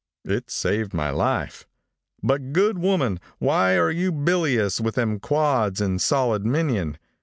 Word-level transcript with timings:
It 0.25 0.49
saved 0.49 0.95
my 0.95 1.11
life. 1.11 1.67
My 2.23 2.39
good 2.39 2.79
woman, 2.79 3.19
why 3.37 3.77
are 3.77 3.91
you 3.91 4.11
bilious 4.11 4.81
with 4.81 4.97
em 4.97 5.19
quads 5.19 5.79
in 5.79 5.99
solid 5.99 6.43
minion. 6.43 6.97